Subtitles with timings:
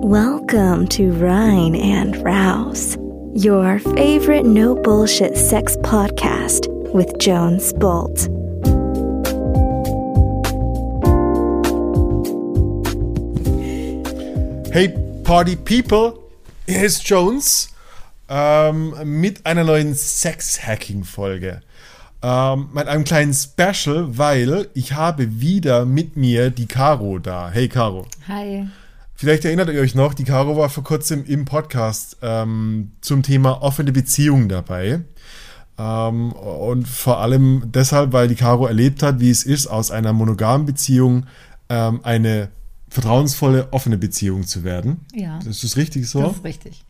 [0.00, 2.96] Welcome to Rhine and Rouse,
[3.34, 8.28] your favorite no bullshit sex podcast with Jones Bolt.
[14.72, 14.94] Hey
[15.24, 16.20] Party People,
[16.66, 17.68] hier ist Jones
[18.28, 21.60] ähm, mit einer neuen Sex-Hacking-Folge.
[22.22, 27.50] Ähm, mit einem kleinen Special, weil ich habe wieder mit mir die Caro da.
[27.50, 28.06] Hey Caro.
[28.28, 28.68] Hi.
[29.20, 33.62] Vielleicht erinnert ihr euch noch, die Caro war vor kurzem im Podcast ähm, zum Thema
[33.62, 35.00] offene Beziehungen dabei.
[35.76, 40.12] Ähm, und vor allem deshalb, weil die Caro erlebt hat, wie es ist, aus einer
[40.12, 41.26] monogamen Beziehung
[41.68, 42.50] ähm, eine
[42.90, 45.04] vertrauensvolle, offene Beziehung zu werden.
[45.12, 45.40] Ja.
[45.44, 46.22] Das ist richtig so.
[46.22, 46.84] Das ist richtig.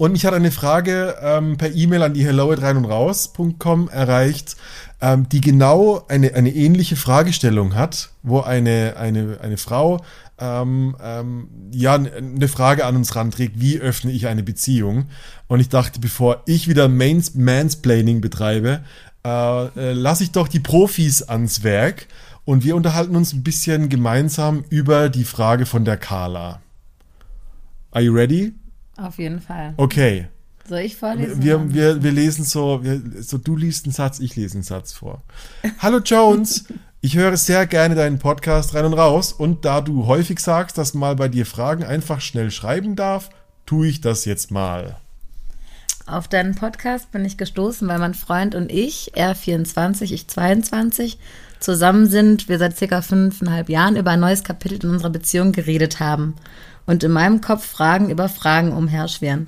[0.00, 3.90] Und mich hat eine Frage ähm, per E-Mail an die hello at rein und raus.com
[3.90, 4.56] erreicht,
[5.02, 10.02] ähm, die genau eine, eine ähnliche Fragestellung hat, wo eine, eine, eine Frau
[10.38, 15.04] ähm, ähm, ja eine Frage an uns ranträgt, wie öffne ich eine Beziehung?
[15.48, 18.80] Und ich dachte, bevor ich wieder Mains Mansplaining betreibe,
[19.22, 22.06] äh, äh, lasse ich doch die Profis ans Werk
[22.46, 26.62] und wir unterhalten uns ein bisschen gemeinsam über die Frage von der Carla.
[27.90, 28.54] Are you ready?
[29.02, 29.74] Auf jeden Fall.
[29.76, 30.28] Okay.
[30.68, 31.42] Soll ich vorlesen?
[31.42, 34.92] Wir, wir, wir lesen so, wir, so, du liest einen Satz, ich lese einen Satz
[34.92, 35.22] vor.
[35.78, 36.66] Hallo Jones,
[37.00, 40.94] ich höre sehr gerne deinen Podcast rein und raus und da du häufig sagst, dass
[40.94, 43.30] mal bei dir Fragen einfach schnell schreiben darf,
[43.66, 44.96] tue ich das jetzt mal.
[46.06, 51.18] Auf deinen Podcast bin ich gestoßen, weil mein Freund und ich, er 24, ich 22,
[51.58, 56.00] zusammen sind, wir seit circa fünfeinhalb Jahren über ein neues Kapitel in unserer Beziehung geredet
[56.00, 56.34] haben
[56.90, 59.46] und in meinem Kopf Fragen über Fragen umherschweren.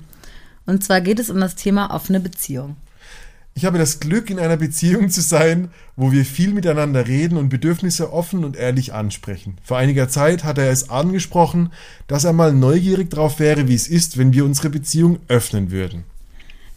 [0.65, 2.77] Und zwar geht es um das Thema offene Beziehung.
[3.53, 7.49] Ich habe das Glück, in einer Beziehung zu sein, wo wir viel miteinander reden und
[7.49, 9.57] Bedürfnisse offen und ehrlich ansprechen.
[9.61, 11.73] Vor einiger Zeit hat er es angesprochen,
[12.07, 16.05] dass er mal neugierig darauf wäre, wie es ist, wenn wir unsere Beziehung öffnen würden.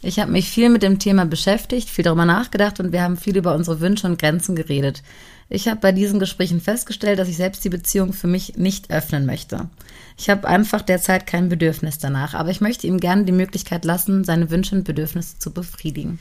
[0.01, 3.37] Ich habe mich viel mit dem Thema beschäftigt, viel darüber nachgedacht und wir haben viel
[3.37, 5.01] über unsere Wünsche und Grenzen geredet.
[5.49, 9.25] Ich habe bei diesen Gesprächen festgestellt, dass ich selbst die Beziehung für mich nicht öffnen
[9.25, 9.69] möchte.
[10.17, 14.23] Ich habe einfach derzeit kein Bedürfnis danach, aber ich möchte ihm gerne die Möglichkeit lassen,
[14.23, 16.19] seine Wünsche und Bedürfnisse zu befriedigen.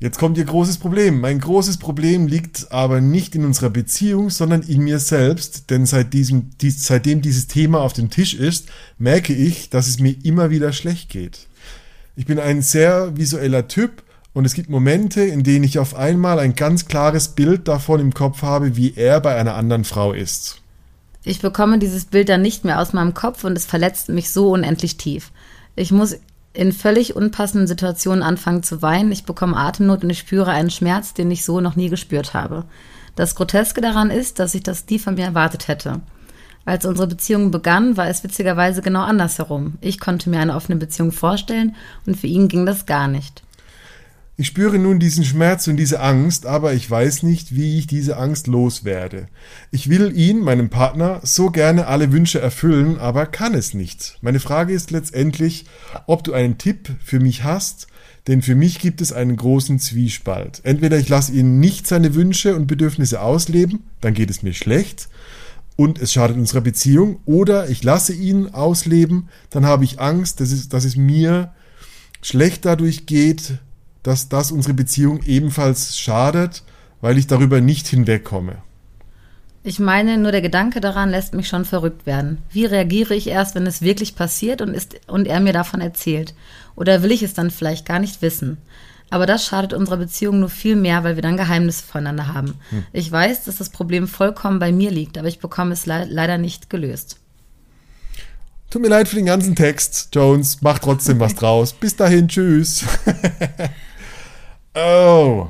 [0.00, 1.20] Jetzt kommt Ihr großes Problem.
[1.20, 6.12] Mein großes Problem liegt aber nicht in unserer Beziehung, sondern in mir selbst, denn seit
[6.12, 8.66] diesem, dies, seitdem dieses Thema auf dem Tisch ist,
[8.98, 11.46] merke ich, dass es mir immer wieder schlecht geht.
[12.16, 14.03] Ich bin ein sehr visueller Typ
[14.34, 18.12] und es gibt Momente, in denen ich auf einmal ein ganz klares Bild davon im
[18.12, 20.60] Kopf habe, wie er bei einer anderen Frau ist.
[21.22, 24.50] Ich bekomme dieses Bild dann nicht mehr aus meinem Kopf und es verletzt mich so
[24.50, 25.30] unendlich tief.
[25.76, 26.16] Ich muss
[26.52, 31.14] in völlig unpassenden Situationen anfangen zu weinen, ich bekomme Atemnot und ich spüre einen Schmerz,
[31.14, 32.64] den ich so noch nie gespürt habe.
[33.16, 36.00] Das Groteske daran ist, dass ich das nie von mir erwartet hätte.
[36.64, 39.74] Als unsere Beziehung begann, war es witzigerweise genau andersherum.
[39.80, 43.43] Ich konnte mir eine offene Beziehung vorstellen und für ihn ging das gar nicht.
[44.36, 48.16] Ich spüre nun diesen Schmerz und diese Angst, aber ich weiß nicht, wie ich diese
[48.16, 49.28] Angst loswerde.
[49.70, 54.18] Ich will ihn, meinem Partner, so gerne alle Wünsche erfüllen, aber kann es nicht.
[54.22, 55.66] Meine Frage ist letztendlich,
[56.08, 57.86] ob du einen Tipp für mich hast,
[58.26, 60.62] denn für mich gibt es einen großen Zwiespalt.
[60.64, 65.08] Entweder ich lasse ihn nicht seine Wünsche und Bedürfnisse ausleben, dann geht es mir schlecht
[65.76, 70.50] und es schadet unserer Beziehung, oder ich lasse ihn ausleben, dann habe ich Angst, dass
[70.50, 71.52] es, dass es mir
[72.20, 73.58] schlecht dadurch geht,
[74.04, 76.62] dass das unsere Beziehung ebenfalls schadet,
[77.00, 78.58] weil ich darüber nicht hinwegkomme.
[79.66, 82.38] Ich meine, nur der Gedanke daran lässt mich schon verrückt werden.
[82.50, 86.34] Wie reagiere ich erst, wenn es wirklich passiert und, ist, und er mir davon erzählt?
[86.76, 88.58] Oder will ich es dann vielleicht gar nicht wissen?
[89.08, 92.54] Aber das schadet unserer Beziehung nur viel mehr, weil wir dann Geheimnisse voneinander haben.
[92.70, 92.84] Hm.
[92.92, 96.36] Ich weiß, dass das Problem vollkommen bei mir liegt, aber ich bekomme es le leider
[96.36, 97.18] nicht gelöst.
[98.68, 100.58] Tut mir leid für den ganzen Text, Jones.
[100.60, 101.72] Mach trotzdem was draus.
[101.72, 102.84] Bis dahin, tschüss.
[104.74, 105.48] oh.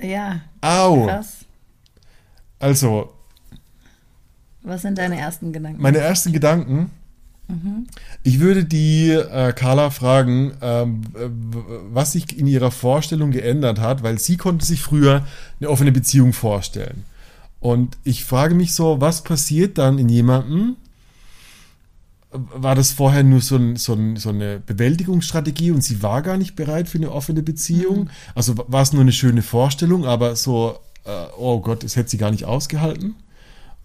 [0.00, 0.40] Ja.
[0.60, 1.06] Au.
[1.06, 1.44] Krass.
[2.58, 3.12] Also.
[4.62, 5.82] Was sind deine ersten Gedanken?
[5.82, 6.90] Meine ersten Gedanken.
[7.48, 7.86] Mhm.
[8.22, 11.02] Ich würde die äh, Carla fragen, ähm,
[11.92, 15.26] was sich in ihrer Vorstellung geändert hat, weil sie konnte sich früher
[15.60, 17.04] eine offene Beziehung vorstellen.
[17.60, 20.76] Und ich frage mich so, was passiert dann in jemandem,
[22.32, 26.36] war das vorher nur so, ein, so, ein, so, eine Bewältigungsstrategie und sie war gar
[26.36, 28.04] nicht bereit für eine offene Beziehung?
[28.04, 28.10] Mhm.
[28.34, 32.18] Also war es nur eine schöne Vorstellung, aber so, äh, oh Gott, das hätte sie
[32.18, 33.16] gar nicht ausgehalten?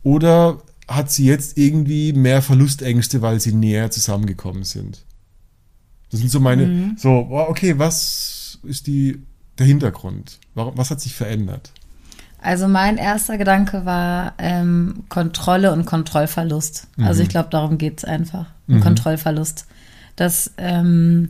[0.03, 5.03] Oder hat sie jetzt irgendwie mehr Verlustängste, weil sie näher zusammengekommen sind?
[6.09, 6.95] Das sind so meine, mhm.
[6.97, 9.21] so, okay, was ist die,
[9.57, 10.39] der Hintergrund?
[10.55, 11.73] Warum, was hat sich verändert?
[12.47, 16.87] Also mein erster Gedanke war ähm, Kontrolle und Kontrollverlust.
[16.97, 18.45] Also ich glaube, darum geht es einfach.
[18.69, 19.65] Um Kontrollverlust.
[20.15, 21.29] Dass ähm,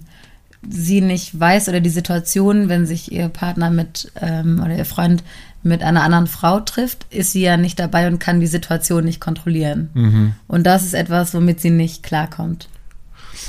[0.70, 5.24] sie nicht weiß oder die Situation, wenn sich ihr Partner mit ähm, oder ihr Freund
[5.64, 9.20] mit einer anderen Frau trifft, ist sie ja nicht dabei und kann die Situation nicht
[9.20, 10.36] kontrollieren.
[10.48, 12.70] Und das ist etwas, womit sie nicht klarkommt.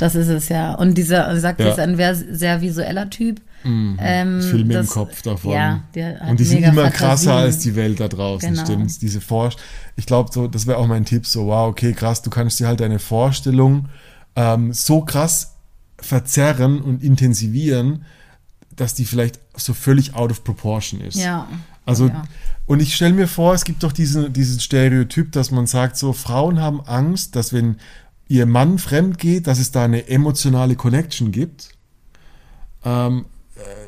[0.00, 0.72] Das ist es ja.
[0.74, 1.66] Und dieser, sagt, Ja.
[1.66, 3.40] sie ist ein sehr, sehr visueller Typ.
[3.64, 5.52] Ähm, Filme das- im Kopf davon.
[5.52, 5.82] Ja,
[6.28, 7.32] und die sind immer krasser Fantasien.
[7.32, 8.64] als die Welt da draußen, Genau.
[8.64, 8.98] stimmt's?
[8.98, 9.50] Diese Vor
[9.96, 12.68] ich glaube, so, das wäre auch mein Tipp, so, wow, okay, krass, du kannst dir
[12.68, 13.88] halt deine Vorstellung
[14.36, 15.56] ähm, so krass
[16.00, 18.04] verzerren und intensivieren,
[18.76, 21.16] dass die vielleicht so völlig out of proportion ist.
[21.16, 21.48] Ja.
[21.84, 22.22] Also, ja.
[22.66, 26.12] und ich stelle mir vor, es gibt doch diesen, diesen Stereotyp, dass man sagt, so
[26.12, 27.76] Frauen haben Angst, dass wenn
[28.28, 31.70] ihr Mann fremd geht, dass es da eine emotionale Connection gibt.
[32.84, 33.37] Ähm, äh,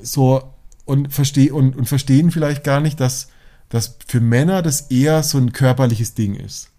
[0.02, 3.28] so und, versteh, und, und verstehen vielleicht gar nicht, dass,
[3.68, 6.70] dass für Männer das eher so ein körperliches Ding ist.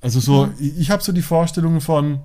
[0.00, 2.20] Also so, ich, ich habe so die Vorstellung von,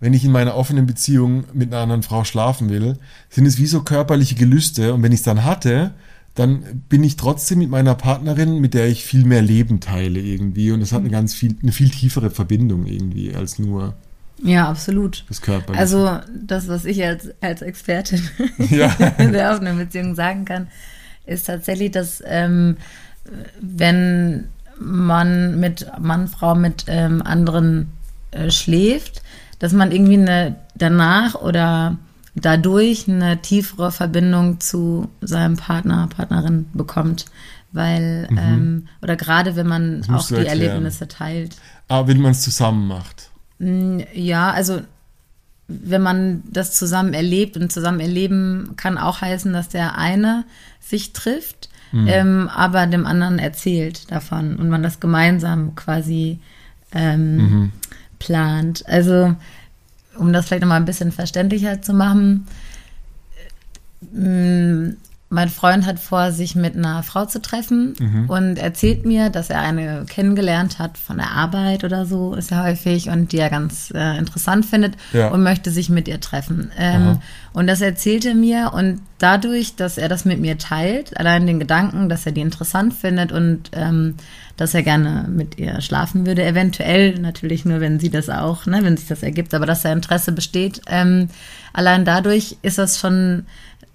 [0.00, 2.98] wenn ich in meiner offenen Beziehung mit einer anderen Frau schlafen will,
[3.28, 4.94] sind es wie so körperliche Gelüste.
[4.94, 5.94] Und wenn ich es dann hatte,
[6.34, 10.70] dann bin ich trotzdem mit meiner Partnerin, mit der ich viel mehr Leben teile irgendwie.
[10.70, 13.94] Und das hat eine ganz viel, eine viel tiefere Verbindung irgendwie als nur
[14.42, 15.24] ja, absolut.
[15.28, 15.80] das Körperliche.
[15.80, 18.22] Also das, was ich als, als Expertin
[18.70, 18.88] Ja.
[19.18, 20.68] der offenen Beziehung sagen kann,
[21.26, 22.76] ist tatsächlich, dass ähm,
[23.60, 24.48] wenn
[24.80, 27.92] man mit Mann, Frau mit ähm, anderen
[28.30, 29.22] äh, schläft,
[29.58, 31.98] dass man irgendwie eine danach oder
[32.34, 37.26] dadurch eine tiefere Verbindung zu seinem Partner, Partnerin bekommt.
[37.70, 40.14] Weil, ähm, oder gerade wenn man Mhm.
[40.14, 40.60] Auch die erklären.
[40.60, 41.56] Erlebnisse teilt.
[41.88, 43.27] Aber wenn man es zusammen macht.
[43.58, 44.80] Ja, also
[45.66, 50.44] wenn man das zusammen erlebt und zusammen erleben kann auch heißen, dass der eine
[50.80, 56.38] sich trifft, ähm, aber dem anderen erzählt davon und man das gemeinsam quasi
[56.92, 57.72] ähm,
[58.18, 58.86] plant.
[58.86, 59.34] Also
[60.16, 62.46] um das vielleicht nochmal ein bisschen verständlicher zu machen,
[64.14, 64.96] ähm,
[65.30, 68.30] mein Freund hat vor, sich mit einer Frau zu treffen Mhm.
[68.30, 72.62] und erzählt mir, dass er eine kennengelernt hat von der Arbeit oder so, ist ja
[72.64, 75.28] häufig, und die er ganz äh, interessant findet Ja.
[75.28, 76.70] und möchte sich mit ihr treffen.
[76.78, 77.18] Ähm,
[77.52, 81.58] und das erzählt er mir und dadurch, dass er das mit mir teilt, allein den
[81.58, 84.14] Gedanken, dass er die interessant findet und ähm,
[84.56, 88.80] dass er gerne mit ihr schlafen würde, eventuell natürlich nur, wenn sie das auch, ne,
[88.82, 91.28] wenn sich das ergibt, aber dass da Interesse besteht, ähm,
[91.72, 93.44] allein dadurch ist das schon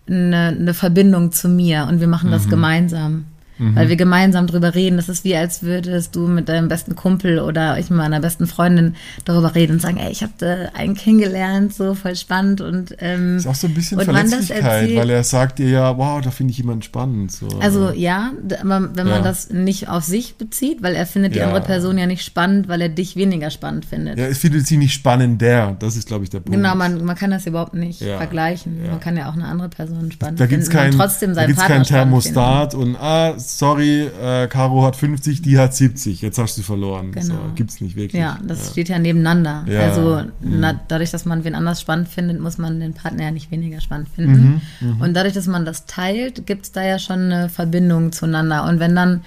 [0.07, 3.25] eine, eine Verbindung zu mir und wir machen das gemeinsam.
[3.73, 4.97] Weil wir gemeinsam drüber reden.
[4.97, 8.47] Das ist wie, als würdest du mit deinem besten Kumpel oder ich mit meiner besten
[8.47, 8.95] Freundin
[9.25, 13.37] darüber reden und sagen, ey, ich habe da einen kennengelernt, so voll spannend und ähm,
[13.37, 16.57] Ist auch so ein bisschen Verletzlichkeit, weil er sagt dir ja, wow, da finde ich
[16.57, 17.31] jemanden spannend.
[17.31, 17.47] So.
[17.59, 18.31] Also ja,
[18.61, 19.21] aber wenn man Ja.
[19.21, 21.47] das nicht auf sich bezieht, weil er findet die Ja.
[21.47, 24.17] andere Person ja nicht spannend, weil er dich weniger spannend findet.
[24.17, 25.75] ja, es findet sie nicht spannender.
[25.79, 26.51] Das ist, glaube ich, der Punkt.
[26.57, 28.81] Genau, man, man kann das überhaupt nicht Ja, vergleichen.
[28.89, 31.29] Man kann ja auch eine andere Person spannend Da gibt es finden kein, und trotzdem
[31.29, 32.33] da seinen gibt's Partner kein spannend finden.
[32.35, 37.11] Thermostat und ah, sorry, äh, Caro hat 50, die hat 70, jetzt hast du verloren.
[37.11, 37.25] Genau.
[37.25, 38.21] So, gibt's nicht wirklich.
[38.21, 39.65] Ja, das steht ja nebeneinander.
[39.67, 40.59] Ja, Also mhm.
[40.59, 43.81] na, dadurch, dass man wen anders spannend findet, muss man den Partner ja nicht weniger
[43.81, 45.01] spannend Mhm, finden.
[45.01, 48.65] Und dadurch, dass man das teilt, gibt es da ja schon eine Verbindung zueinander.
[48.67, 49.21] Und wenn dann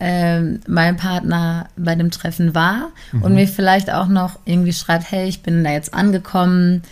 [0.00, 3.22] ähm, mein Partner bei dem Treffen war Mhm.
[3.22, 6.82] und mir vielleicht auch noch irgendwie schreibt, hey, ich bin da jetzt angekommen,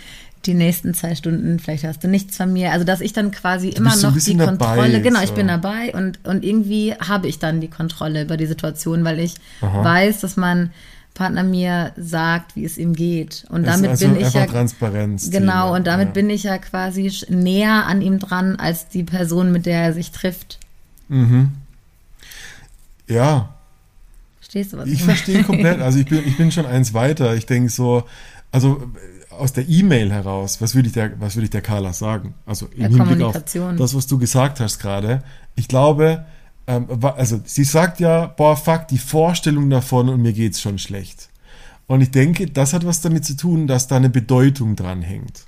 [0.46, 2.72] die nächsten zwei Stunden, vielleicht hast du nichts von mir.
[2.72, 5.34] Also, dass ich dann quasi immer noch die bisschen dabei, Kontrolle, genau, ich so.
[5.34, 9.34] bin dabei und, und irgendwie habe ich dann die Kontrolle über die Situation, weil ich
[9.60, 10.70] weiß, dass mein
[11.14, 13.46] Partner mir sagt, wie es ihm geht.
[13.48, 15.30] Und Das damit also bin ich ja Transparenz.
[15.30, 16.12] genau und damit ja.
[16.12, 20.12] bin ich ja quasi näher an ihm dran als die Person, mit der er sich
[20.12, 20.58] trifft.
[23.08, 23.54] Ja,
[24.38, 24.88] Verstehst du was?
[24.88, 25.80] ich verstehe komplett.
[25.80, 27.34] Also ich bin, ich bin schon eins weiter.
[27.34, 28.04] Ich denke so,
[28.52, 28.82] also
[29.38, 32.34] aus der E-Mail heraus, was würde ich der, was würde ich der Carla sagen?
[32.46, 33.32] Also im Ja, Hinblick auf
[33.78, 35.22] das, was du gesagt hast gerade.
[35.54, 36.24] Ich glaube,
[36.66, 41.28] ähm, also sie sagt ja, boah, fuck, die Vorstellung davon und mir geht's schon schlecht.
[41.86, 45.44] Und ich denke, das hat was damit zu tun, dass da eine Bedeutung dran hängt.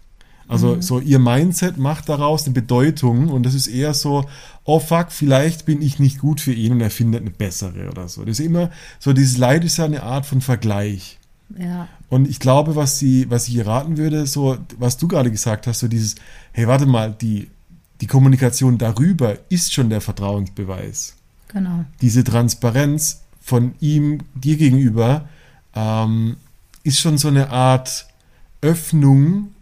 [0.46, 0.82] Also Mhm.
[0.82, 4.24] so ihr Mindset macht daraus eine Bedeutung und das ist eher so,
[4.64, 8.08] oh fuck, vielleicht bin ich nicht gut für ihn und er findet eine bessere oder
[8.08, 8.24] so.
[8.24, 11.17] Das ist immer so, dieses Leid ist ja eine Art von Vergleich.
[11.56, 15.30] Ja, Und ich glaube, was sie, was ich ihr raten würde, so, was du gerade
[15.30, 16.16] gesagt hast, so dieses,
[16.52, 17.48] hey, warte mal, die,
[18.00, 21.14] die Kommunikation darüber ist schon der Vertrauensbeweis.
[21.48, 21.84] genau.
[22.00, 25.28] Diese Transparenz von ihm dir gegenüber
[25.74, 26.36] ähm,
[26.82, 28.06] ist schon so eine Art
[28.60, 29.52] Öffnung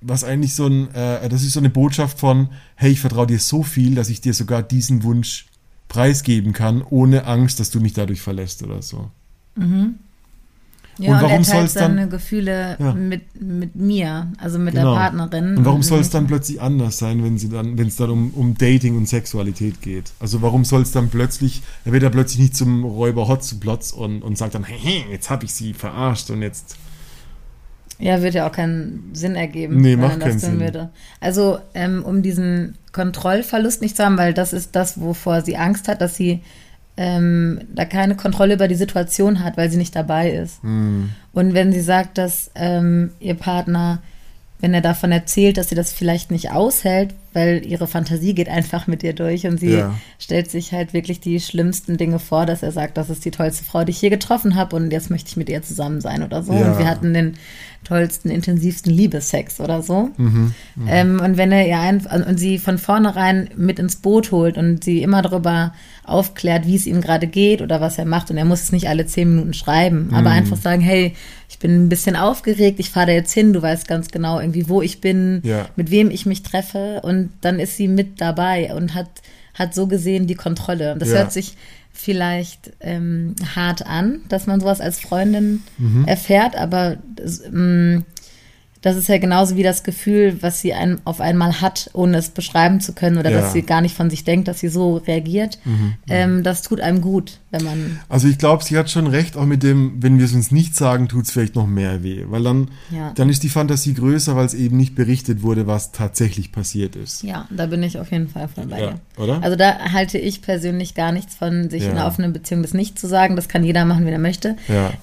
[0.00, 3.38] was eigentlich so ein, äh, das ist so eine Botschaft von, hey, ich vertraue dir
[3.38, 5.46] so viel, dass ich dir sogar diesen Wunsch
[5.88, 9.10] preisgeben kann, ohne Angst, dass du mich dadurch verlässt oder so.
[9.56, 9.96] Mhm.
[10.98, 12.92] Ja, und, und warum er teilt seine Gefühle ja.
[12.92, 14.92] mit, mit mir, also mit genau.
[14.92, 15.56] der Partnerin.
[15.56, 18.30] Und warum soll es dann plötzlich anders sein, wenn sie dann, wenn es dann um,
[18.34, 20.12] um Dating und Sexualität geht?
[20.20, 24.22] Also warum soll es dann plötzlich, er wird ja plötzlich nicht zum Räuber Hotzenplotz und,
[24.22, 26.76] und sagt dann, hey, jetzt habe ich sie verarscht und jetzt.
[27.98, 29.80] Ja, wird ja auch keinen Sinn ergeben.
[29.80, 30.60] Nee, macht keinen Sinn.
[30.60, 30.90] Würde.
[31.20, 35.86] Also, ähm, um diesen Kontrollverlust nicht zu haben, weil das ist das, wovor sie Angst
[35.86, 36.40] hat, dass sie
[37.00, 40.62] ähm, da keine Kontrolle über die Situation hat, weil sie nicht dabei ist.
[40.62, 41.08] Mhm.
[41.32, 44.02] Und wenn sie sagt, dass ähm, ihr Partner,
[44.58, 48.86] wenn er davon erzählt, dass sie das vielleicht nicht aushält, weil ihre Fantasie geht einfach
[48.86, 49.94] mit ihr durch und sie ja.
[50.18, 53.64] stellt sich halt wirklich die schlimmsten Dinge vor, dass er sagt, das ist die tollste
[53.64, 56.42] Frau, die ich je getroffen habe und jetzt möchte ich mit ihr zusammen sein oder
[56.42, 56.52] so.
[56.52, 56.70] Ja.
[56.70, 57.36] Und wir hatten den
[57.84, 60.10] tollsten, intensivsten Liebessex oder so.
[60.16, 60.92] Mhm, mh.
[60.92, 64.84] ähm, und wenn er ihr ein, und sie von vornherein mit ins Boot holt und
[64.84, 65.72] sie immer darüber
[66.04, 68.88] aufklärt, wie es ihm gerade geht oder was er macht und er muss es nicht
[68.88, 70.14] alle zehn Minuten schreiben, mhm.
[70.14, 71.14] aber einfach sagen, hey,
[71.48, 74.68] ich bin ein bisschen aufgeregt, ich fahre da jetzt hin, du weißt ganz genau irgendwie,
[74.68, 75.66] wo ich bin, ja.
[75.76, 79.08] mit wem ich mich treffe und dann ist sie mit dabei und hat,
[79.54, 80.92] hat so gesehen die Kontrolle.
[80.92, 81.18] Und das ja.
[81.18, 81.56] hört sich
[82.00, 86.04] vielleicht ähm, hart an, dass man sowas als Freundin mhm.
[86.06, 88.04] erfährt, aber das, ähm,
[88.82, 92.30] das ist ja genauso wie das Gefühl, was sie ein, auf einmal hat, ohne es
[92.30, 93.40] beschreiben zu können oder ja.
[93.40, 95.58] dass sie gar nicht von sich denkt, dass sie so reagiert.
[95.64, 95.94] Mhm, mhm.
[96.08, 98.00] ähm, das tut einem gut, wenn man.
[98.08, 100.74] Also ich glaube, sie hat schon recht, auch mit dem, wenn wir es uns nicht
[100.74, 102.24] sagen, tut es vielleicht noch mehr weh.
[102.28, 103.12] Weil dann, ja.
[103.14, 107.22] dann ist die Fantasie größer, weil es eben nicht berichtet wurde, was tatsächlich passiert ist.
[107.22, 109.42] Ja, da bin ich auf jeden Fall von bei ja, Oder?
[109.42, 112.98] Also da halte ich persönlich gar nichts von, sich in einer offenen Beziehung das nicht
[112.98, 113.36] zu sagen.
[113.36, 114.56] Das kann jeder machen, wie er möchte.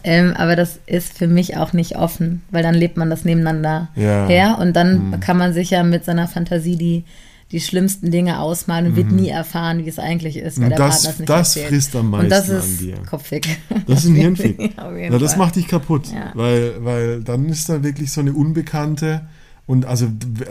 [0.03, 3.66] Ähm, aber das ist für mich auch nicht offen, weil dann lebt man das nebeneinander
[3.67, 4.27] miteinander ja.
[4.27, 4.57] her.
[4.59, 5.19] Und dann mhm.
[5.19, 7.03] kann man sich ja mit seiner Fantasie die,
[7.51, 8.97] die schlimmsten Dinge ausmalen und mhm.
[8.97, 11.67] wird nie erfahren, wie es eigentlich ist, weil der das, Partner es nicht Das erzählt.
[11.67, 12.97] frisst am meisten und das ist an dir.
[13.09, 13.59] kopfig.
[13.87, 14.59] Das ist ein Hirnfick.
[14.77, 16.31] ja, das macht dich kaputt, ja.
[16.33, 19.21] weil, weil dann ist da wirklich so eine Unbekannte
[19.65, 20.07] und also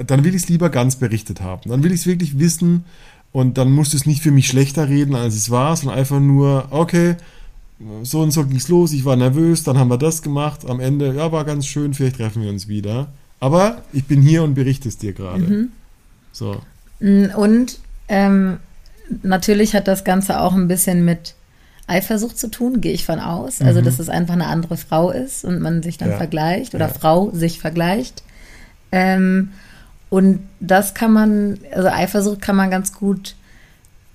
[0.07, 1.71] dann will ich es lieber ganz berichtet haben.
[1.71, 2.85] Dann will ich es wirklich wissen
[3.33, 6.21] und dann musst du es nicht für mich schlechter reden, als es war, sondern einfach
[6.21, 7.17] nur, okay,
[8.03, 10.81] so und so ging es los, ich war nervös, dann haben wir das gemacht, am
[10.81, 13.09] Ende, ja, war ganz schön, vielleicht treffen wir uns wieder.
[13.39, 15.43] Aber ich bin hier und berichte es dir gerade.
[15.43, 15.69] Mhm.
[16.33, 16.63] So.
[17.01, 17.79] Mm, und
[18.09, 18.59] ähm,
[19.23, 21.35] natürlich hat das Ganze auch ein bisschen mit
[21.87, 23.61] Eifersucht zu tun, gehe ich von aus.
[23.61, 23.85] Also, mhm.
[23.85, 26.17] dass es einfach eine andere Frau ist und man sich dann ja.
[26.17, 26.93] vergleicht oder ja.
[26.93, 28.23] Frau sich vergleicht.
[28.91, 29.51] Ähm,
[30.09, 33.35] und das kann man, also Eifersucht kann man ganz gut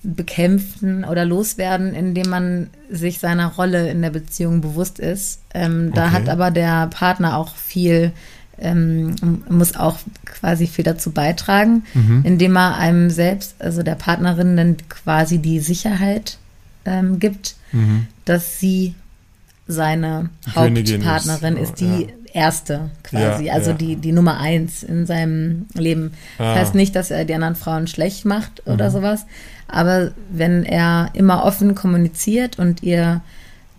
[0.03, 5.41] bekämpfen oder loswerden, indem man sich seiner Rolle in der Beziehung bewusst ist.
[5.53, 8.11] Ähm, da hat aber der Partner auch viel,
[8.59, 9.15] ähm,
[9.49, 12.21] muss auch quasi viel dazu beitragen, mhm.
[12.25, 16.37] indem er einem selbst, also der Partnerin, dann quasi die Sicherheit
[16.85, 18.07] ähm, gibt, mhm.
[18.25, 18.95] dass sie
[19.67, 22.07] seine Hauptpartnerin ist, ist, die ja.
[22.33, 23.77] erste quasi, ja, also ja.
[23.77, 26.13] Die, die Nummer eins in seinem Leben.
[26.37, 26.55] Das ah.
[26.55, 28.93] heißt nicht, dass er die anderen Frauen schlecht macht oder mhm.
[28.93, 29.25] sowas,
[29.71, 33.21] aber wenn er immer offen kommuniziert und ihr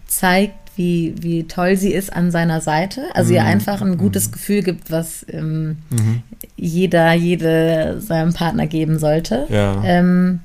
[0.06, 3.36] zeigt, wie, wie toll sie ist an seiner Seite, also mhm.
[3.36, 4.32] ihr einfach ein gutes mhm.
[4.32, 6.22] Gefühl gibt, was ähm, mhm.
[6.56, 9.82] jeder, jede seinem Partner geben sollte, ja.
[9.84, 10.40] ähm,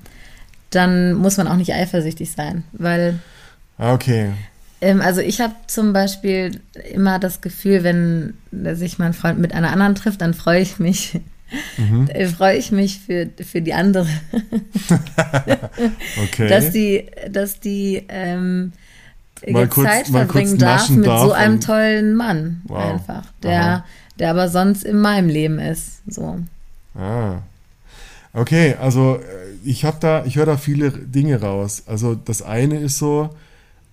[0.70, 3.20] dann muss man auch nicht eifersüchtig sein, weil.
[3.78, 4.32] Ah, okay.
[4.82, 6.60] Ähm, also ich habe zum Beispiel
[6.94, 8.34] immer das Gefühl, wenn
[8.76, 11.22] sich mein Freund mit einer anderen trifft, dann freue ich mich
[11.78, 12.10] Mhm.
[12.14, 14.08] Da freue ich mich für, für die andere.
[16.24, 16.48] okay.
[16.48, 18.74] Dass die, dass die ähm,
[19.48, 22.62] mal kurz, Zeit verbringen darf mit darf so einem tollen Mann.
[22.66, 22.94] Wow.
[22.94, 23.24] Einfach.
[23.44, 23.86] Der,
[24.20, 26.02] der aber sonst in meinem Leben ist.
[26.08, 26.40] So.
[26.96, 27.40] Ah.
[28.34, 31.84] Okay, also äh, ich habe da, ich höre da viele Dinge raus.
[31.88, 33.30] Also das eine ist so,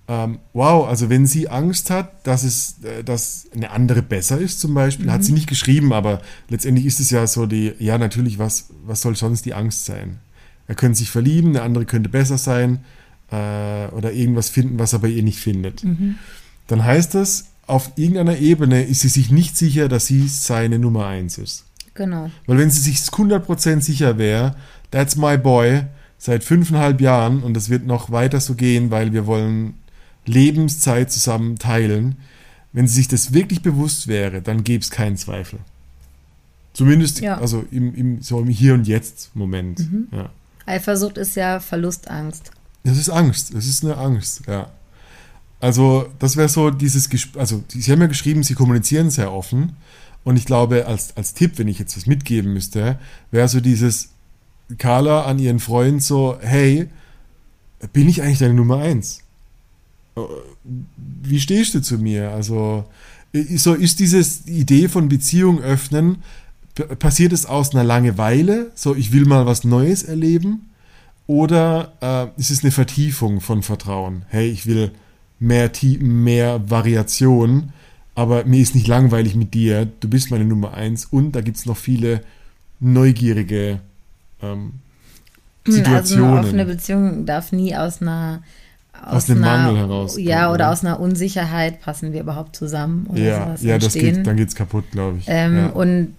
[0.06, 4.60] ähm, wow, also wenn sie Angst hat, dass es, äh, dass eine andere besser ist
[4.60, 5.12] zum Beispiel, mhm.
[5.12, 6.20] hat sie nicht geschrieben, aber
[6.50, 10.18] letztendlich ist es ja so die, ja natürlich, was, was soll sonst die Angst sein?
[10.66, 12.80] Er könnte sich verlieben, eine andere könnte besser sein
[13.30, 15.84] äh, oder irgendwas finden, was er bei ihr nicht findet.
[15.84, 16.16] Mhm.
[16.66, 21.06] Dann heißt das, auf irgendeiner Ebene ist sie sich nicht sicher, dass sie seine Nummer
[21.06, 21.64] eins ist.
[21.94, 22.30] Genau.
[22.46, 24.54] Weil wenn sie sich 100% sicher wäre,
[24.90, 25.84] that's my boy,
[26.18, 29.74] seit fünfeinhalb Jahren und das wird noch weiter so gehen, weil wir wollen
[30.26, 32.16] Lebenszeit zusammen teilen,
[32.72, 35.60] wenn sie sich das wirklich bewusst wäre, dann gäbe es keinen Zweifel.
[36.72, 37.38] Zumindest ja.
[37.38, 39.78] also im, im, so im Hier und Jetzt Moment.
[39.78, 40.08] Mhm.
[40.10, 40.30] Ja.
[40.66, 42.50] Eifersucht ist ja Verlustangst.
[42.82, 44.70] Das ist Angst, das ist eine Angst, ja.
[45.60, 49.76] Also, das wäre so dieses, Gesp also, Sie haben ja geschrieben, Sie kommunizieren sehr offen.
[50.22, 52.98] Und ich glaube, als, als Tipp, wenn ich jetzt was mitgeben müsste,
[53.30, 54.10] wäre so dieses
[54.76, 56.88] Carla an ihren Freund so, hey,
[57.92, 59.23] bin ich eigentlich deine Nummer eins?
[61.22, 62.30] Wie stehst du zu mir?
[62.30, 62.84] Also,
[63.56, 66.18] so ist diese Idee von Beziehung öffnen,
[66.98, 70.70] passiert es aus einer Langeweile, so ich will mal was Neues erleben,
[71.26, 74.24] oder äh, ist es eine Vertiefung von Vertrauen?
[74.28, 74.92] Hey, ich will
[75.38, 77.72] mehr, mehr Variation,
[78.14, 81.56] aber mir ist nicht langweilig mit dir, du bist meine Nummer eins und da gibt
[81.56, 82.20] es noch viele
[82.80, 83.80] neugierige
[84.42, 84.74] ähm,
[85.66, 86.24] Situationen.
[86.24, 88.42] Also eine offene Beziehung darf nie aus einer
[89.02, 90.16] aus, aus einem Mangel heraus.
[90.18, 93.06] Ja, oder, oder, aus einer Unsicherheit passen wir überhaupt zusammen.
[93.10, 95.24] Oder ja, sowas ja das geht, dann geht es kaputt, glaube ich.
[95.28, 95.66] Ähm, ja.
[95.68, 96.14] Und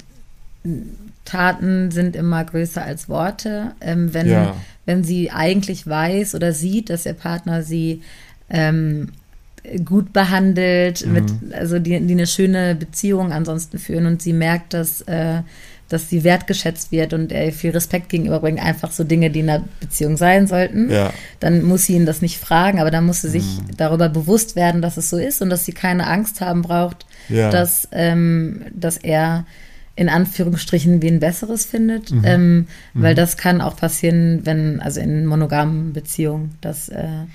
[1.26, 3.72] Taten sind immer größer als Worte.
[3.82, 4.56] Ähm, wenn, ja.
[4.86, 8.02] wenn sie eigentlich weiß oder sieht, dass ihr Partner sie
[8.50, 9.10] ähm,
[9.84, 11.14] gut behandelt, mhm.
[11.14, 15.42] mit, also die, die eine schöne Beziehung ansonsten führen und sie merkt, dass, äh,
[15.90, 19.64] dass sie wertgeschätzt wird und er viel Respekt gegenüberbringt, einfach so Dinge, die in einer
[19.80, 21.14] Beziehung sein sollten, ja.
[21.40, 23.78] dann muss sie ihn das nicht fragen, aber dann muss sie sich mhm.
[23.78, 27.52] darüber bewusst werden, dass es so ist und dass sie keine Angst haben braucht, ja.
[27.52, 29.46] dass, ähm, dass er
[29.96, 32.22] in Anführungsstrichen wie ein besseres findet, mhm.
[32.26, 32.68] Ähm, mhm.
[32.94, 37.26] weil das kann auch passieren, wenn, also in monogamen Beziehungen, dass äh,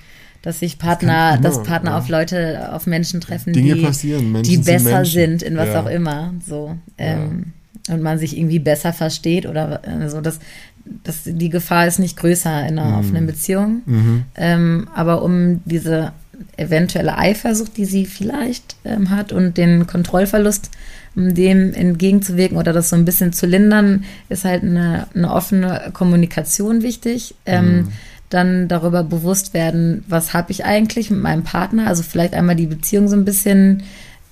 [0.43, 1.99] dass sich Partner, das dass Partner ja.
[1.99, 5.83] auf Leute, auf Menschen treffen, Dinge die, die besser sind, in was ja.
[5.83, 6.33] auch immer.
[6.47, 6.79] So.
[6.97, 7.60] Ähm, ja.
[7.91, 10.21] Und man sich irgendwie besser versteht oder äh, so.
[10.21, 10.39] Das,
[11.05, 12.99] das, die Gefahr ist nicht größer in einer mhm.
[12.99, 13.83] offenen Beziehung.
[13.87, 14.25] Mhm.
[14.37, 16.13] Ähm, aber um diese
[16.57, 20.71] eventuelle Eifersucht, die sie vielleicht ähm, hat und den Kontrollverlust,
[21.17, 25.91] um dem entgegenzuwirken oder das so ein bisschen zu lindern, ist halt eine, eine offene
[25.93, 27.35] Kommunikation wichtig.
[27.45, 27.89] Ähm, mhm
[28.31, 32.67] dann darüber bewusst werden, was habe ich eigentlich mit meinem Partner, also vielleicht einmal die
[32.67, 33.83] Beziehung so ein bisschen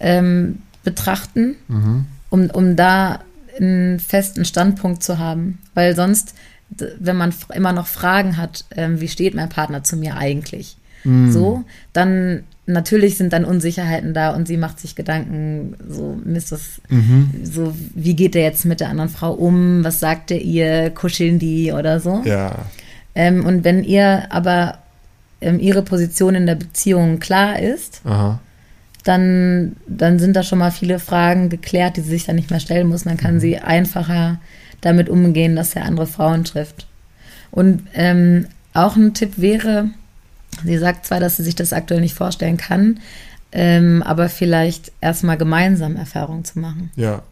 [0.00, 2.06] ähm, betrachten, mhm.
[2.30, 3.18] um, um da
[3.60, 5.58] einen festen Standpunkt zu haben.
[5.74, 6.34] Weil sonst,
[6.70, 11.30] wenn man immer noch Fragen hat, ähm, wie steht mein Partner zu mir eigentlich, mhm.
[11.30, 16.80] so, dann natürlich sind dann Unsicherheiten da und sie macht sich Gedanken, so, Mist, was,
[16.88, 17.30] mhm.
[17.42, 21.38] so, wie geht der jetzt mit der anderen Frau um, was sagt er ihr, kuscheln
[21.38, 22.22] die oder so.
[22.24, 22.66] Ja.
[23.14, 24.78] Ähm, und wenn ihr aber
[25.40, 28.02] ähm, ihre Position in der Beziehung klar ist,
[29.04, 32.61] dann, dann sind da schon mal viele Fragen geklärt, die sie sich dann nicht mehr
[32.61, 33.04] stellen muss.
[33.04, 33.40] Dann kann mhm.
[33.40, 34.38] sie einfacher
[34.80, 36.87] damit umgehen, dass er andere Frauen trifft.
[37.50, 39.90] Und ähm, auch ein Tipp wäre,
[40.64, 43.00] sie sagt zwar, dass sie sich das aktuell nicht vorstellen kann,
[43.52, 46.90] ähm, aber vielleicht erstmal gemeinsam Erfahrungen zu machen.
[46.96, 47.22] Ja.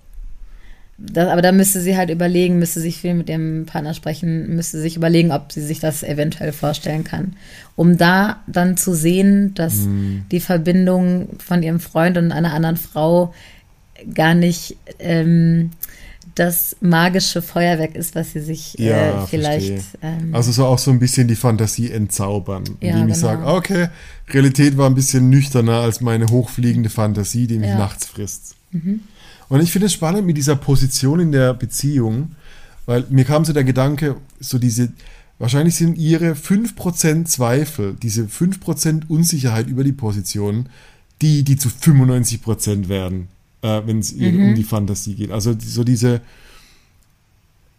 [0.99, 4.81] Das, aber da müsste sie halt überlegen, müsste sich viel mit dem Partner sprechen, müsste
[4.81, 7.37] sich überlegen, ob sie sich das eventuell vorstellen kann.
[7.75, 10.25] Um da dann zu sehen, dass mhm.
[10.33, 13.35] die Verbindung von ihrem Freund und einer anderen Frau
[14.15, 15.71] gar nicht ähm,
[16.35, 19.85] das magische Feuerwerk ist, was sie sich äh, ja, äh, vielleicht.
[20.03, 23.15] Ähm, also so auch so ein bisschen die Fantasie entzaubern, ja, indem genau.
[23.15, 23.89] ich sage, okay,
[24.29, 27.79] Realität war ein bisschen nüchterner als meine hochfliegende Fantasie, die mich ja.
[27.79, 28.55] nachts frisst.
[28.71, 29.01] Mhm.
[29.49, 32.33] Und ich finde es spannend mit dieser Position in der Beziehung,
[32.87, 34.93] weil mir kam so der Gedanke, so diese,
[35.39, 40.69] wahrscheinlich sind ihre 5% Zweifel, diese 5% Unsicherheit über die Position,
[41.23, 43.29] die, die zu 95% werden,
[43.63, 44.49] äh, wenn es mhm.
[44.49, 45.31] um die Fantasie geht.
[45.31, 46.21] Also so diese,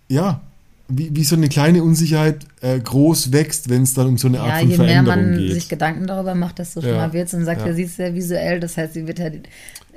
[0.08, 0.41] ja,
[0.89, 4.39] wie, wie so eine kleine Unsicherheit äh, groß wächst, wenn es dann um so eine
[4.39, 5.26] Art ja, von Veränderung geht.
[5.26, 7.13] Je mehr man sich Gedanken darüber macht, desto schlimmer ja.
[7.13, 7.34] wird es.
[7.34, 7.67] Und sagt, ja.
[7.67, 9.30] ja, sie ist sehr visuell, das heißt, sie wird ja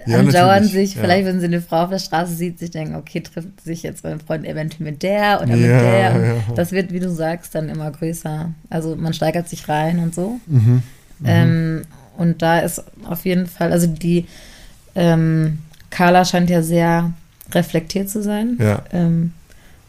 [0.07, 1.03] ja, andauern sich, ja.
[1.03, 4.03] vielleicht wenn sie eine Frau auf der Straße sieht, sich denken, okay, trifft sich jetzt
[4.03, 6.37] mein Freund eventuell mit der oder mit ja, der.
[6.55, 8.51] Das wird, wie du sagst, dann immer größer.
[8.71, 10.41] Also man steigert sich rein und so.
[10.47, 10.83] Mhm.
[11.19, 11.27] Mhm.
[11.27, 11.83] Ähm,
[12.17, 14.27] und da ist auf jeden Fall, also die
[14.95, 15.59] ähm,
[15.91, 17.13] Carla scheint ja sehr
[17.53, 18.57] reflektiert zu sein.
[18.59, 18.83] Ja.
[18.93, 19.33] Ähm,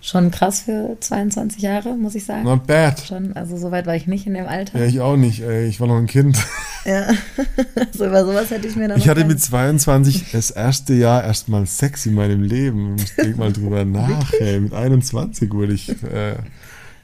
[0.03, 2.43] Schon krass für 22 Jahre, muss ich sagen.
[2.43, 2.99] Not bad.
[2.99, 4.79] Schon, also so weit war ich nicht in dem Alter.
[4.79, 5.43] Ja, ich auch nicht.
[5.43, 5.67] Ey.
[5.67, 6.39] Ich war noch ein Kind.
[6.85, 7.09] Ja,
[7.95, 11.67] so über sowas hätte ich mir dann Ich hatte mit 22 das erste Jahr erstmal
[11.67, 12.95] Sex in meinem Leben.
[12.95, 14.33] Ich denke mal drüber nach.
[14.33, 14.59] Ey.
[14.59, 16.33] Mit 21 wurde ich äh,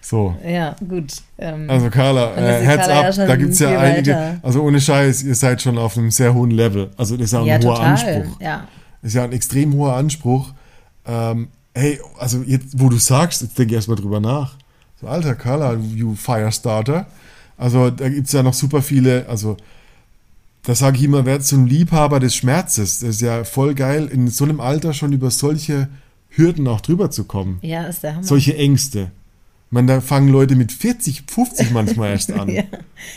[0.01, 0.35] so.
[0.43, 1.13] Ja, gut.
[1.37, 4.11] Ähm, also Carla, äh, Heads Carla up, ja da gibt es ja einige.
[4.13, 4.39] Weiter.
[4.41, 6.89] Also ohne Scheiß, ihr seid schon auf einem sehr hohen Level.
[6.97, 7.85] Also das ist ja ein ja, hoher total.
[7.91, 8.41] Anspruch.
[8.41, 8.67] Ja.
[9.03, 10.53] Das ist ja ein extrem hoher Anspruch.
[11.05, 14.55] Ähm, hey, also jetzt, wo du sagst, jetzt denke ich erstmal drüber nach.
[14.99, 17.07] So, alter Carla, you Firestarter.
[17.57, 19.57] Also da gibt es ja noch super viele, also
[20.63, 22.99] da sage ich immer, wer zum Liebhaber des Schmerzes.
[22.99, 25.87] Das ist ja voll geil, in so einem Alter schon über solche
[26.29, 27.59] Hürden auch drüber zu kommen.
[27.61, 28.23] Ja, ist der Hammer.
[28.23, 29.11] Solche Ängste.
[29.69, 32.47] Man, da fangen Leute mit 40, 50 manchmal erst an.
[32.49, 32.63] ja,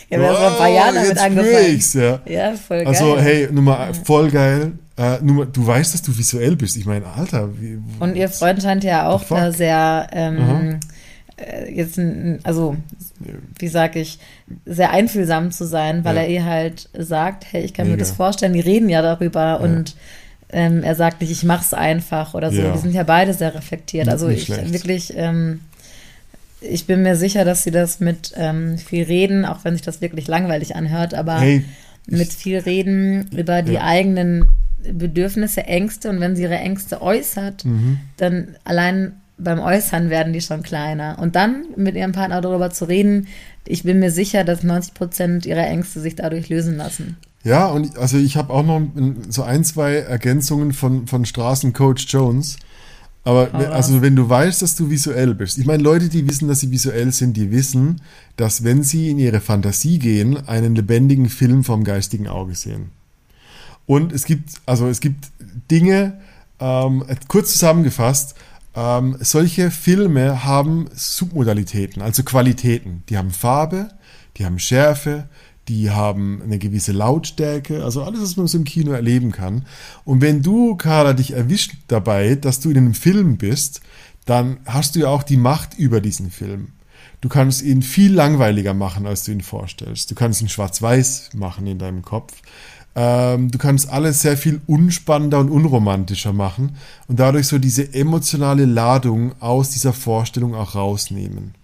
[0.09, 1.75] ja wir haben vor ein paar Jahren damit angefangen.
[1.75, 2.21] ich's, ja.
[2.25, 2.87] Ja, voll geil.
[2.87, 4.73] Also, hey, Nummer, voll geil.
[4.97, 6.75] Äh, Nummer, du weißt, dass du visuell bist.
[6.77, 7.49] Ich meine, Alter.
[7.59, 10.79] Wie, Und ihr Freund scheint ja auch da sehr, ähm,
[11.37, 11.99] äh, jetzt,
[12.43, 12.75] also,
[13.57, 14.19] wie sag ich,
[14.65, 16.21] sehr einfühlsam zu sein, weil Ja.
[16.23, 18.01] er ihr halt sagt, hey, ich kann mir Mega.
[18.03, 19.95] das vorstellen, die reden ja darüber und
[20.53, 22.61] ähm, er sagt nicht, ich mach's einfach oder so.
[22.61, 22.73] Ja.
[22.73, 24.09] Die sind ja beide sehr reflektiert.
[24.09, 24.73] Also Nicht ich schlecht.
[24.73, 25.61] wirklich, ähm,
[26.59, 30.01] ich bin mir sicher, dass sie das mit ähm, viel Reden, auch wenn sich das
[30.01, 31.63] wirklich langweilig anhört, aber hey,
[32.07, 33.83] mit viel Reden über die Ja.
[33.85, 34.47] eigenen
[34.93, 37.99] Bedürfnisse, Ängste und wenn sie ihre Ängste äußert, Mhm.
[38.17, 41.17] dann allein beim Äußern werden die schon kleiner.
[41.19, 43.27] Und dann mit ihrem Partner darüber zu reden,
[43.65, 47.17] ich bin mir sicher, dass 90 Prozent ihrer Ängste sich dadurch lösen lassen.
[47.43, 48.81] Ja, und also ich habe auch noch
[49.29, 52.57] so ein, zwei Ergänzungen von, von Straßencoach Jones.
[53.23, 55.59] Aber also wenn du weißt, dass du visuell bist.
[55.59, 58.01] Ich meine, Leute, die wissen, dass sie visuell sind, die wissen,
[58.35, 62.89] dass wenn sie in ihre Fantasie gehen, einen lebendigen Film vom geistigen Auge sehen.
[63.91, 65.31] Und es gibt, also es gibt
[65.69, 66.21] Dinge,
[66.61, 68.35] ähm, kurz zusammengefasst,
[68.73, 73.03] ähm, solche Filme haben Submodalitäten, also Qualitäten.
[73.09, 73.89] Die haben Farbe,
[74.37, 75.27] die haben Schärfe,
[75.67, 79.65] die haben eine gewisse Lautstärke, also alles, was man so im Kino erleben kann.
[80.05, 83.81] Und wenn du, Carla, dich erwischt dabei, dass du in einem Film bist,
[84.23, 86.69] dann hast du ja auch die Macht über diesen Film.
[87.19, 90.09] Du kannst ihn viel langweiliger machen, als du ihn vorstellst.
[90.09, 92.33] Du kannst ihn schwarz-weiß machen in deinem Kopf.
[92.95, 96.75] Ähm, du kannst alles sehr viel unspannender und unromantischer machen
[97.07, 101.55] und dadurch so diese emotionale Ladung aus dieser Vorstellung auch rausnehmen.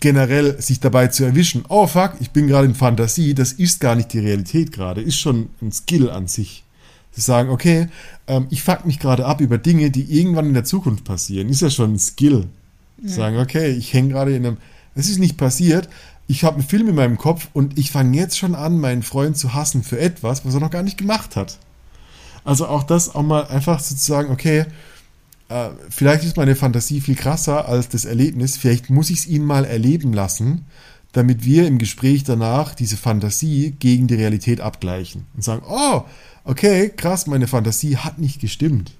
[0.00, 3.96] Generell sich dabei zu erwischen, oh fuck, ich bin gerade in Fantasie, das ist gar
[3.96, 6.64] nicht die Realität gerade, ist schon ein Skill an sich.
[7.10, 7.88] Zu sagen, okay,
[8.28, 11.62] ähm, ich fuck mich gerade ab über Dinge, die irgendwann in der Zukunft passieren, ist
[11.62, 12.46] ja schon ein Skill.
[13.02, 14.56] Zu Sagen, okay, ich hänge gerade in einem,
[14.94, 15.88] es ist nicht passiert,
[16.28, 19.36] ich habe einen Film in meinem Kopf und ich fange jetzt schon an, meinen Freund
[19.36, 21.58] zu hassen für etwas, was er noch gar nicht gemacht hat.
[22.44, 24.66] Also auch das auch mal einfach sozusagen, okay,
[25.48, 29.42] äh, vielleicht ist meine Fantasie viel krasser als das Erlebnis, vielleicht muss ich es ihn
[29.42, 30.66] mal erleben lassen,
[31.12, 36.02] damit wir im Gespräch danach diese Fantasie gegen die Realität abgleichen und sagen, oh,
[36.44, 38.92] okay, krass, meine Fantasie hat nicht gestimmt.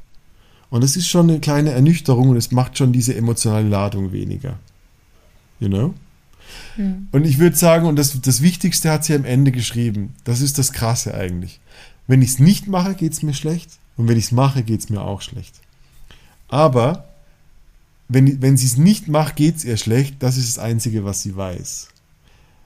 [0.71, 4.59] Und das ist schon eine kleine Ernüchterung und es macht schon diese emotionale Ladung weniger.
[5.61, 5.95] You know?
[7.13, 10.59] Und ich würde sagen, und das, das Wichtigste hat sie am Ende geschrieben, das ist
[10.59, 11.61] das Krasse eigentlich.
[12.07, 13.71] Wenn ich es nicht mache, geht es mir schlecht.
[13.97, 15.55] Und wenn ich es mache, geht es mir auch schlecht.
[16.49, 17.09] Aber
[18.09, 20.17] wenn, wenn sie es nicht macht, geht es ihr schlecht.
[20.21, 21.89] Das ist das Einzige, was sie weiß.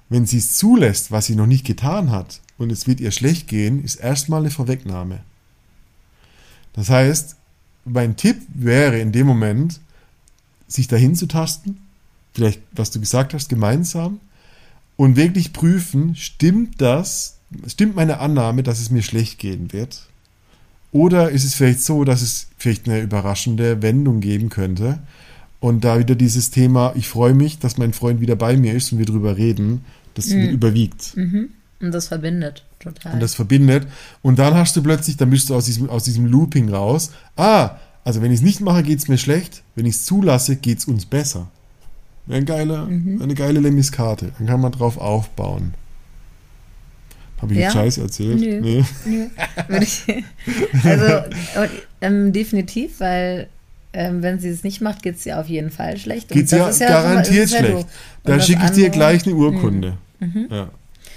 [0.09, 3.49] Wenn sie es zulässt, was sie noch nicht getan hat, und es wird ihr schlecht
[3.49, 5.21] gehen, ist erstmal eine Vorwegnahme.
[6.75, 7.37] Das heißt,
[7.85, 9.81] mein Tipp wäre in dem Moment,
[10.68, 11.82] sich dahin zu tasten,
[12.35, 14.21] vielleicht, was du gesagt hast, gemeinsam,
[14.97, 20.07] und wirklich prüfen, stimmt das, stimmt meine Annahme, dass es mir schlecht gehen wird?
[20.92, 24.99] Oder ist es vielleicht so, dass es vielleicht eine überraschende Wendung geben könnte
[25.61, 28.92] und da wieder dieses Thema, ich freue mich, dass mein Freund wieder bei mir ist
[28.92, 31.14] und wir drüber reden, das überwiegt
[31.81, 33.14] Und das verbindet total.
[33.14, 33.87] und das verbindet.
[34.21, 37.11] Und dann hast du plötzlich, dann bist du aus diesem, aus diesem Looping raus.
[37.37, 39.62] Ah, also wenn ich es nicht mache, geht es mir schlecht.
[39.75, 41.49] Wenn ich es zulasse, geht es uns besser.
[42.29, 44.33] Ein geiler, eine geile Lemmiskarte.
[44.39, 45.75] Dann kann man drauf aufbauen.
[47.41, 47.71] Habe ich Ja?
[47.73, 48.41] Scheiß erzählt?
[48.41, 48.61] Nö.
[48.61, 48.85] Nee.
[49.05, 49.27] Nö,
[50.85, 51.25] also
[52.01, 53.49] ähm, definitiv, weil
[53.93, 56.31] ähm, wenn sie es nicht macht, geht es ihr auf jeden Fall schlecht.
[56.31, 57.87] Und Geht's ja ist garantiert ja schlecht.
[58.23, 58.93] Da schicke ich dir Mhm.
[58.93, 59.99] gleich eine Urkunde.
[60.51, 60.71] Ja.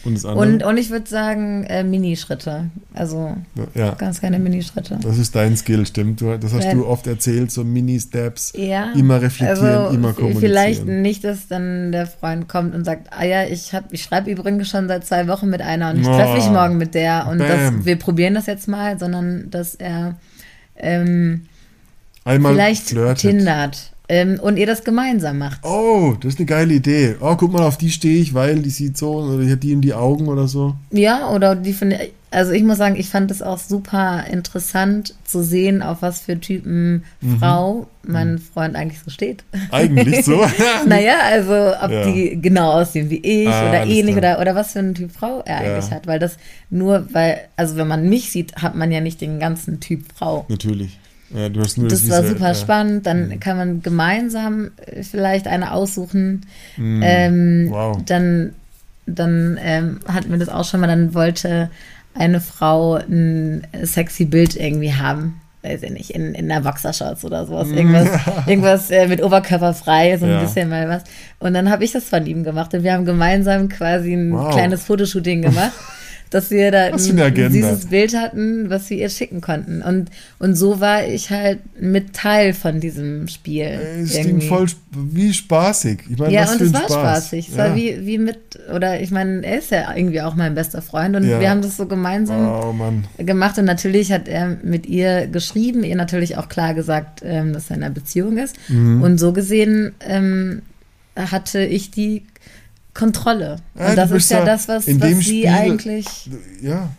[0.06, 0.48] Und das andere?
[0.48, 2.70] Und, und ich würde sagen, äh, Minischritte.
[2.94, 3.36] Also
[3.74, 3.92] ja.
[3.96, 5.00] ganz keine Minischritte.
[5.02, 6.22] Das ist dein Skill, stimmt.
[6.22, 8.54] Du, das hast Wenn- du oft erzählt, so Mini-Steps.
[8.56, 8.92] Ja.
[8.94, 10.42] Immer reflektieren, also immer kommunizieren.
[10.52, 14.30] Vielleicht nicht, dass dann der Freund kommt und sagt, ah ja, ich hab, ich schreibe
[14.32, 16.16] übrigens schon seit zwei Wochen mit einer und ich Oh.
[16.16, 20.16] treffe mich morgen mit der und das, wir probieren das jetzt mal, sondern dass er
[20.78, 21.46] ähm,
[22.24, 23.18] Einmal vielleicht flirtet.
[23.20, 25.60] tindert ähm, und ihr das gemeinsam macht.
[25.64, 27.16] Oh, das ist eine geile Idee.
[27.20, 29.72] Oh, guck mal, auf die stehe ich, weil die sieht so, oder die hat die
[29.72, 30.76] in die Augen oder so.
[30.92, 32.00] Ja, oder die finde
[32.32, 36.38] also ich muss sagen, ich fand es auch super interessant zu sehen, auf was für
[36.38, 37.40] Typen Mhm.
[37.40, 39.46] Frau mein Freund eigentlich so steht.
[39.72, 40.46] Eigentlich so.
[40.86, 42.12] Naja, also ob Ja.
[42.12, 44.34] die genau aussehen wie ich Ah, oder ähnlich klar.
[44.36, 45.96] oder, oder was für ein Typ Frau er eigentlich Ja.
[45.96, 46.08] hat.
[46.08, 46.36] Weil das
[46.70, 50.44] nur, weil, also wenn man mich sieht, hat man ja nicht den ganzen Typ Frau.
[50.50, 51.00] Natürlich.
[51.36, 52.56] Ja, du hast nur Das war diese- super ja.
[52.56, 53.06] spannend.
[53.06, 53.40] Dann Mhm.
[53.40, 56.46] kann man gemeinsam äh, vielleicht eine aussuchen.
[56.78, 57.72] Ähm, Mhm.
[57.72, 57.98] Wow.
[58.06, 58.54] Dann,
[59.06, 60.88] dann ähm, hatten wir das auch schon mal.
[60.88, 61.70] Dann wollte
[62.14, 65.42] eine Frau ein sexy Bild irgendwie haben.
[65.64, 67.70] weiß ich nicht, in, in einer Boxershorts oder sowas.
[67.72, 68.08] Irgendwas,
[68.46, 70.40] irgendwas äh, mit Oberkörper frei, so ein Ja.
[70.42, 71.04] bisschen mal was.
[71.40, 74.54] Und dann habe ich das von ihm gemacht und wir haben gemeinsam quasi ein Wow.
[74.54, 75.72] kleines Fotoshooting gemacht.
[76.32, 79.82] Dass wir da ein, süßes Bild hatten, was wir ihr schicken konnten.
[79.82, 80.10] Und,
[80.40, 83.80] und so war ich halt mit Teil von diesem Spiel.
[84.04, 86.00] Es klingt voll wie spaßig.
[86.10, 86.92] Ich meine, Ja, was und für es war Spaß.
[87.28, 87.50] spaßig.
[87.50, 87.70] Es ja.
[87.70, 88.40] war wie, wie mit,
[88.74, 91.40] oder ich meine, er ist ja irgendwie auch mein bester Freund und Ja.
[91.40, 92.76] wir haben das so gemeinsam Oh
[93.24, 97.70] gemacht und natürlich hat er mit ihr geschrieben, ihr natürlich auch klar gesagt, ähm, dass
[97.70, 98.56] er in einer Beziehung ist.
[98.68, 99.02] Mhm.
[99.02, 100.62] Und so gesehen ähm,
[101.16, 102.24] hatte ich die
[102.96, 103.58] Kontrolle.
[103.78, 106.08] Ja, und das ist ja ja das, was, was sie Spiel- eigentlich,
[106.62, 106.90] Ja.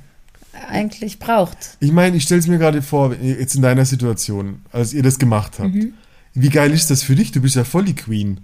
[0.71, 1.77] eigentlich braucht.
[1.81, 5.19] Ich meine, ich stelle es mir gerade vor, jetzt in deiner Situation, als ihr das
[5.19, 5.75] gemacht habt.
[5.75, 5.95] Mhm.
[6.35, 7.33] Wie geil ist das für dich?
[7.33, 8.41] Du bist ja voll die Queen.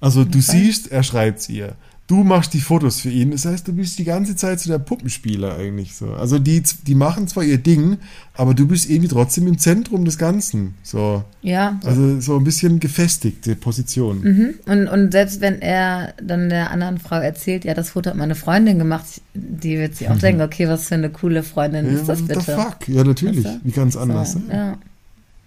[0.00, 1.74] Also du siehst, er schreibt es ihr.
[2.10, 3.30] Du machst die Fotos für ihn.
[3.30, 6.12] Das heißt, du bist die ganze Zeit so der Puppenspieler eigentlich so.
[6.12, 7.98] Also die, die machen zwar ihr Ding,
[8.34, 10.74] aber du bist irgendwie trotzdem im Zentrum des Ganzen.
[10.82, 11.22] So.
[11.40, 11.78] Ja.
[11.84, 14.22] Also so ein bisschen gefestigte Position.
[14.22, 14.54] Mhm.
[14.66, 18.34] Und, und selbst wenn er dann der anderen Frau erzählt, ja, das Foto hat meine
[18.34, 21.92] Freundin gemacht, die wird sich auch denken, okay, was für eine coole Freundin Mhm.
[21.92, 22.40] Ja, ist das what bitte?
[22.40, 22.88] the fuck?
[22.88, 23.46] Ja, natürlich.
[23.62, 24.32] Wie ganz anders.
[24.32, 24.52] So, ne?
[24.52, 24.78] ja.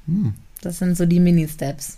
[0.08, 0.34] Hm.
[0.62, 1.98] Das sind so die Mini-Steps.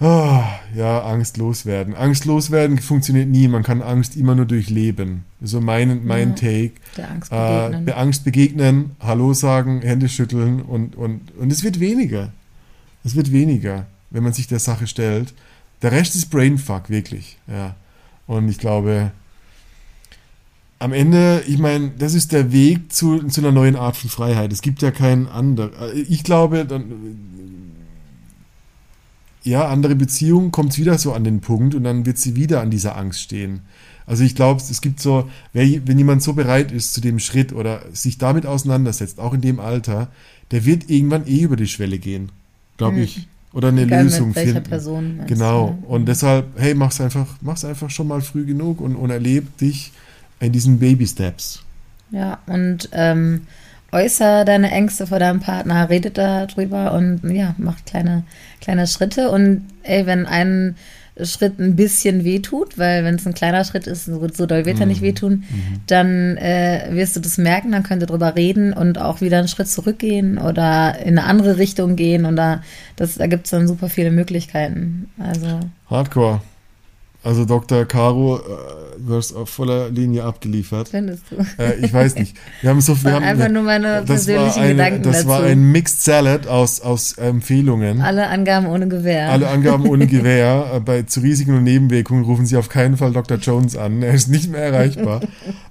[0.00, 1.94] Ah, ja, Angst loswerden.
[1.94, 3.46] Angst loswerden funktioniert nie.
[3.46, 5.24] Man kann Angst immer nur durchleben.
[5.40, 6.34] So mein, mein Ja.
[6.34, 6.72] Take.
[6.96, 7.84] Der Angst Äh, begegnen.
[7.84, 12.32] be- Angst begegnen, Hallo sagen, Hände schütteln und, und, und es wird weniger.
[13.04, 15.32] Es wird weniger, wenn man sich der Sache stellt.
[15.82, 17.38] Der Rest ist Brainfuck, wirklich.
[17.46, 17.76] Ja.
[18.26, 19.12] Und ich glaube,
[20.80, 24.52] am Ende, ich meine, das ist der Weg zu, zu einer neuen Art von Freiheit.
[24.52, 25.70] Es gibt ja keinen anderen.
[26.08, 26.84] Ich glaube, dann,
[29.44, 32.70] ja, andere Beziehung kommt wieder so an den Punkt und dann wird sie wieder an
[32.70, 33.60] dieser Angst stehen.
[34.06, 37.82] Also ich glaube, es gibt so, wenn jemand so bereit ist zu dem Schritt oder
[37.92, 40.08] sich damit auseinandersetzt, auch in dem Alter,
[40.50, 42.30] der wird irgendwann eh über die Schwelle gehen,
[42.76, 43.02] glaube Mhm.
[43.02, 43.28] ich.
[43.52, 44.68] Oder eine Egal Lösung mit welcher finden.
[44.68, 45.20] Person.
[45.28, 45.78] Genau.
[45.80, 49.56] du, Und deshalb, hey, mach's einfach, mach's einfach schon mal früh genug und, und erleb
[49.58, 49.92] dich
[50.40, 51.62] in diesen Baby Steps.
[52.10, 53.42] Ja, und ähm,
[53.94, 58.24] äußer deine Ängste vor deinem Partner, redet darüber und ja, macht kleine,
[58.60, 59.30] kleine Schritte.
[59.30, 60.76] Und ey, wenn ein
[61.22, 64.80] Schritt ein bisschen wehtut, weil wenn es ein kleiner Schritt ist, so, so doll wird
[64.80, 64.90] er Mhm.
[64.92, 65.44] nicht wehtun,
[65.86, 69.46] dann äh, wirst du das merken, dann könnt ihr drüber reden und auch wieder einen
[69.46, 72.24] Schritt zurückgehen oder in eine andere Richtung gehen.
[72.24, 72.62] Und da,
[72.96, 75.08] das, da gibt es dann super viele Möglichkeiten.
[75.18, 76.40] Also Hardcore.
[77.24, 77.86] Also Dr.
[77.86, 78.40] Caro, äh,
[78.98, 80.88] du hast auf voller Linie abgeliefert.
[80.90, 81.36] findest du.
[81.62, 82.36] Äh, ich weiß nicht.
[82.60, 85.28] Wir haben so wir haben, einfach nur meine persönlichen eine, Gedanken Das dazu.
[85.28, 88.02] war ein Mixed Salad aus, aus Empfehlungen.
[88.02, 89.30] Alle Angaben ohne Gewehr.
[89.30, 90.70] Alle Angaben ohne Gewehr.
[90.74, 93.38] Äh, Bei, zu Risiken und Nebenwirkungen rufen Sie auf keinen Fall Dr.
[93.38, 94.02] Jones an.
[94.02, 95.20] Er ist nicht mehr erreichbar.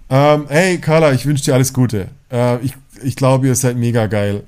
[0.10, 2.08] ähm, hey, Carla, ich wünsche dir alles Gute.
[2.32, 4.44] Äh, ich, ich glaube, ihr seid mega geil.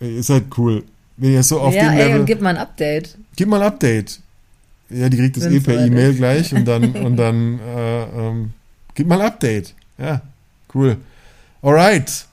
[0.00, 0.82] Ihr seid cool.
[1.16, 2.20] Wenn ihr so auf ja, dem ey, Level.
[2.20, 3.16] und gib mal ein Update.
[3.36, 4.20] Gib mal ein Update.
[4.90, 8.50] Ja, die kriegt das eh per E-Mail gleich und dann, und dann äh, ähm,
[8.94, 9.74] gib mal ein Update.
[9.98, 10.22] Ja,
[10.74, 10.96] cool.
[11.62, 12.26] Alright.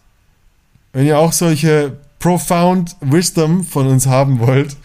[0.93, 4.77] Wenn ihr auch solche profound Wisdom von uns haben wollt,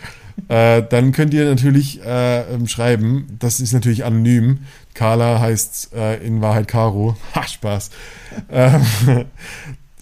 [0.48, 3.36] äh, dann könnt ihr natürlich äh, ähm, schreiben.
[3.38, 4.60] Das ist natürlich anonym.
[4.94, 7.16] Carla heißt äh, in Wahrheit Caro.
[7.34, 7.90] Ha, Spaß.
[8.50, 8.84] Ähm,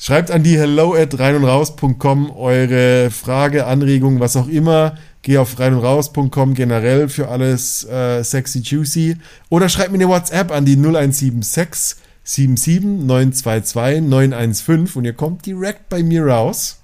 [0.01, 4.97] Schreibt an die hello at rein und raus.com eure Frage, Anregung, was auch immer.
[5.29, 9.19] Geh auf rein und raus.com generell für alles äh, sexy juicy.
[9.51, 15.91] Oder schreibt mir eine WhatsApp an die 0176 77 922 915 und ihr kommt direkt
[15.91, 16.81] bei mir raus.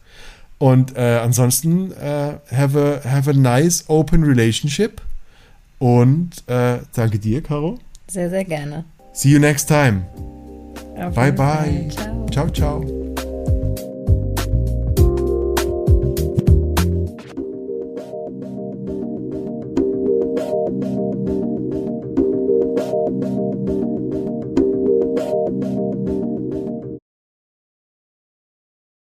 [0.58, 5.00] Und äh, ansonsten äh, have, a, have a nice open relationship.
[5.78, 7.78] Und äh, danke dir, Caro.
[8.08, 8.84] Sehr, sehr gerne.
[9.14, 10.02] See you next time.
[10.98, 11.88] Auf Bye bye.
[11.88, 12.26] Ciao.
[12.30, 12.50] ciao.
[12.50, 13.03] ciao.